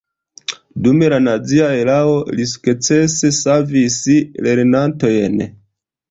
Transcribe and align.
Dum 0.85 1.01
la 1.13 1.17
nazia 1.25 1.67
erao 1.81 2.15
li 2.39 2.45
sukcese 2.51 3.31
savis 3.39 3.97
lernantojn. 4.47 5.37